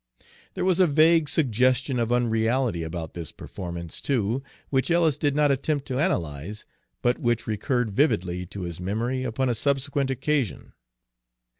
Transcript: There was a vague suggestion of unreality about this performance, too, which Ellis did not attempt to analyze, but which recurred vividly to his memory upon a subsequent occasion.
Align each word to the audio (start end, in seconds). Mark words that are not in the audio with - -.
There 0.55 0.65
was 0.65 0.79
a 0.79 0.87
vague 0.87 1.29
suggestion 1.29 1.99
of 1.99 2.11
unreality 2.11 2.81
about 2.81 3.13
this 3.13 3.31
performance, 3.31 4.01
too, 4.01 4.41
which 4.71 4.89
Ellis 4.89 5.15
did 5.15 5.35
not 5.35 5.51
attempt 5.51 5.85
to 5.89 5.99
analyze, 5.99 6.65
but 7.03 7.19
which 7.19 7.45
recurred 7.45 7.91
vividly 7.91 8.47
to 8.47 8.61
his 8.61 8.79
memory 8.79 9.21
upon 9.21 9.47
a 9.47 9.53
subsequent 9.53 10.09
occasion. 10.09 10.73